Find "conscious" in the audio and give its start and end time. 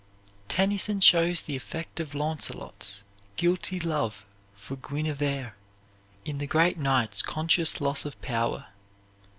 7.21-7.79